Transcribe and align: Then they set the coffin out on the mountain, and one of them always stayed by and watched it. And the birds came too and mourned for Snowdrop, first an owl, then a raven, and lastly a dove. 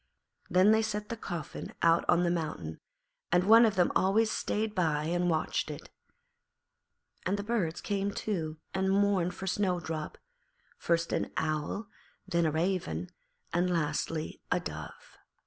Then 0.49 0.71
they 0.71 0.81
set 0.81 1.09
the 1.09 1.15
coffin 1.15 1.75
out 1.83 2.03
on 2.09 2.23
the 2.23 2.31
mountain, 2.31 2.79
and 3.31 3.43
one 3.43 3.67
of 3.67 3.75
them 3.75 3.91
always 3.95 4.31
stayed 4.31 4.73
by 4.73 5.03
and 5.03 5.29
watched 5.29 5.69
it. 5.69 5.91
And 7.23 7.37
the 7.37 7.43
birds 7.43 7.81
came 7.81 8.09
too 8.11 8.57
and 8.73 8.89
mourned 8.89 9.35
for 9.35 9.45
Snowdrop, 9.45 10.17
first 10.79 11.13
an 11.13 11.31
owl, 11.37 11.85
then 12.27 12.47
a 12.47 12.51
raven, 12.51 13.11
and 13.53 13.69
lastly 13.69 14.41
a 14.51 14.59
dove. 14.59 15.19